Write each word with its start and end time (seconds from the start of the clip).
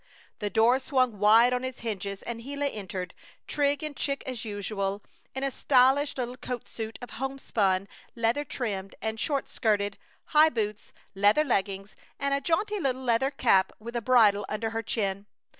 The 0.39 0.49
door 0.49 0.79
swung 0.79 1.19
wide 1.19 1.53
on 1.53 1.63
its 1.63 1.81
hinges 1.81 2.23
and 2.23 2.41
Gila 2.41 2.65
entered, 2.69 3.13
trig 3.47 3.83
and 3.83 3.93
chic 3.99 4.23
as 4.25 4.43
usual, 4.43 5.03
in 5.35 5.43
a 5.43 5.51
stylish 5.51 6.17
little 6.17 6.37
coat 6.37 6.67
suit 6.67 6.97
of 7.03 7.11
homespun, 7.11 7.87
leather 8.15 8.43
trimmed 8.43 8.95
and 8.99 9.19
short 9.19 9.47
skirted, 9.47 9.99
high 10.25 10.49
boots, 10.49 10.91
leather 11.13 11.43
leggings, 11.43 11.95
and 12.19 12.33
a 12.33 12.41
jaunty 12.41 12.79
little 12.79 13.03
leather 13.03 13.29
cap 13.29 13.73
with 13.77 13.95
a 13.95 14.01
bridle 14.01 14.43
under 14.49 14.71
her 14.71 14.81
chin. 14.81 15.27